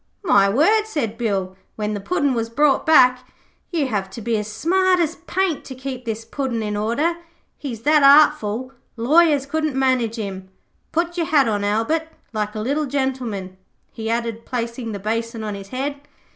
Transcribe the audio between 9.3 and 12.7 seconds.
couldn't manage him. Put your hat on, Albert, like a